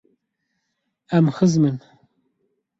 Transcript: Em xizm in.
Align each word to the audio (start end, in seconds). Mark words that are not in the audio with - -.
Em 1.17 1.25
xizm 1.37 1.63
in. 1.69 1.77